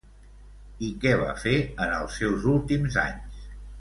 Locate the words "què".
1.03-1.11